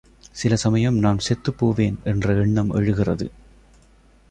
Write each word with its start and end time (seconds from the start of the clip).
சிலசமயம் 0.31 0.97
நான் 0.99 1.19
செத்துப் 1.19 1.57
போவேன் 1.57 1.99
என்ற 2.03 2.33
எண்ணம் 2.33 2.71
எழுகிறது. 2.71 3.31